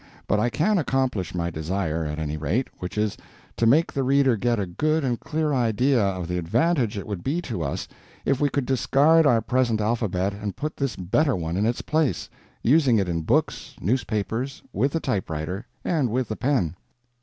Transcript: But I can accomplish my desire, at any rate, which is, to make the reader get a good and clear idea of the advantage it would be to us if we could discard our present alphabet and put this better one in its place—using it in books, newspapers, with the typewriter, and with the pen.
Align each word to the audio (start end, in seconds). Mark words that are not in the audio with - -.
But 0.27 0.39
I 0.39 0.49
can 0.49 0.79
accomplish 0.79 1.35
my 1.35 1.51
desire, 1.51 2.03
at 2.05 2.17
any 2.17 2.35
rate, 2.35 2.69
which 2.79 2.97
is, 2.97 3.15
to 3.55 3.67
make 3.67 3.93
the 3.93 4.01
reader 4.01 4.35
get 4.35 4.59
a 4.59 4.65
good 4.65 5.03
and 5.05 5.19
clear 5.19 5.53
idea 5.53 6.01
of 6.03 6.27
the 6.27 6.39
advantage 6.39 6.97
it 6.97 7.05
would 7.05 7.23
be 7.23 7.39
to 7.43 7.61
us 7.61 7.87
if 8.25 8.41
we 8.41 8.49
could 8.49 8.65
discard 8.65 9.27
our 9.27 9.41
present 9.41 9.79
alphabet 9.79 10.33
and 10.33 10.55
put 10.55 10.75
this 10.77 10.95
better 10.95 11.35
one 11.35 11.55
in 11.55 11.67
its 11.67 11.83
place—using 11.83 12.97
it 12.97 13.07
in 13.07 13.21
books, 13.21 13.75
newspapers, 13.79 14.63
with 14.73 14.93
the 14.93 14.99
typewriter, 14.99 15.67
and 15.85 16.09
with 16.09 16.29
the 16.29 16.35
pen. 16.35 16.73